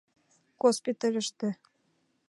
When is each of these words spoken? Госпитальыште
Госпитальыште 0.61 1.49